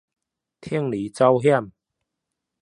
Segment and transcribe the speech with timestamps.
[0.61, 1.73] 鋌而走險